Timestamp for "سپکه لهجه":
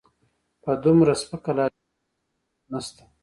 1.21-1.79